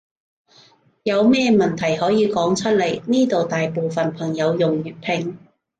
[1.03, 5.37] 有咩問題可以講出來，呢度大部分朋友用粵拼